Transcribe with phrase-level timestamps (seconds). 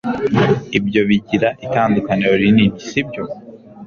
[0.77, 3.23] Ibyo bigira itandukaniro rinini, sibyo?